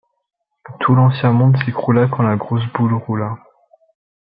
[0.79, 3.37] Tout l’ancien monde s’écroulaQuand la grosse boule roula.